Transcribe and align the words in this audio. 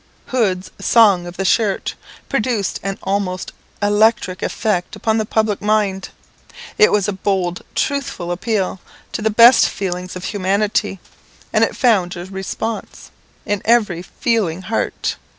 Hood's 0.29 0.71
"Song 0.79 1.27
of 1.27 1.37
the 1.37 1.45
Shirt" 1.45 1.93
produced 2.27 2.79
an 2.81 2.97
almost 3.03 3.51
electric 3.83 4.41
effect 4.41 4.95
upon 4.95 5.19
the 5.19 5.27
public 5.27 5.61
mind. 5.61 6.09
It 6.79 6.91
was 6.91 7.07
a 7.07 7.13
bold, 7.13 7.61
truthful 7.75 8.31
appeal 8.31 8.79
to 9.11 9.21
the 9.21 9.29
best 9.29 9.69
feelings 9.69 10.15
of 10.15 10.25
humanity, 10.25 10.99
and 11.53 11.63
it 11.63 11.75
found 11.77 12.17
a 12.17 12.25
response 12.25 13.11
in 13.45 13.61
every 13.63 14.01
feeling 14.01 14.63
heart. 14.63 15.17